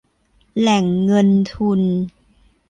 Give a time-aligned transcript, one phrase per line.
[0.59, 1.81] แหล่งเงินทุน